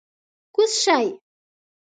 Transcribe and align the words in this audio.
کوز 0.55 0.71
شئ! 0.83 1.05